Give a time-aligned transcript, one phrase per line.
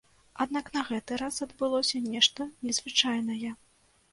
[0.43, 3.57] Аднак на гэты раз адбылося нешта незвычайнае.